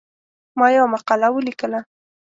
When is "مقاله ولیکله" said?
0.93-1.79